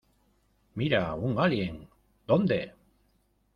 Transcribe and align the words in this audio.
¡Mira, 0.73 1.13
un 1.13 1.37
alien!¿ 1.37 1.87
dónde? 2.25 2.73